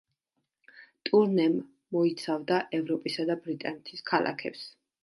ტურნემ 1.09 1.59
მოიცავდა 1.97 2.59
ევროპისა 2.81 3.31
და 3.33 3.39
ბრიტანეთის 3.47 4.07
ქალაქებს. 4.15 4.71